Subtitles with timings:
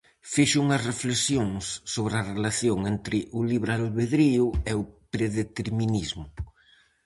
[0.33, 1.63] Fixo unhas reflexións
[1.93, 6.25] sobre a relación entre o libre albedrío e o predeterminismo.